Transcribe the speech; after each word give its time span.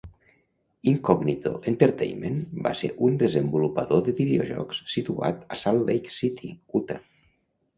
Incognito 0.91 1.51
Entertainment 1.71 2.39
va 2.67 2.71
ser 2.79 2.89
un 3.09 3.19
desenvolupador 3.25 4.01
de 4.09 4.17
videojocs 4.21 4.81
situat 4.97 5.47
a 5.57 5.61
Salt 5.65 5.89
Lake 5.91 6.17
City, 6.17 6.51
Utah. 6.83 6.99